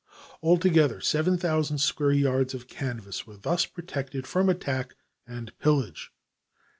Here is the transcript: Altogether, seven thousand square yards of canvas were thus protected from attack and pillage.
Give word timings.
Altogether, 0.41 0.99
seven 0.99 1.37
thousand 1.37 1.77
square 1.77 2.11
yards 2.11 2.55
of 2.55 2.67
canvas 2.67 3.27
were 3.27 3.37
thus 3.37 3.67
protected 3.67 4.25
from 4.25 4.49
attack 4.49 4.95
and 5.27 5.55
pillage. 5.59 6.09